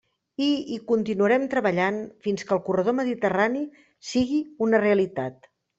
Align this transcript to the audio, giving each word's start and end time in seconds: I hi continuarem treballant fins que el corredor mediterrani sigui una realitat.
I 0.45 0.45
hi 0.75 0.79
continuarem 0.91 1.45
treballant 1.51 2.01
fins 2.27 2.47
que 2.49 2.57
el 2.59 2.63
corredor 2.71 2.99
mediterrani 3.03 3.65
sigui 4.15 4.45
una 4.69 4.87
realitat. 4.89 5.53